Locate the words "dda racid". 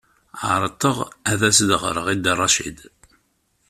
2.17-2.77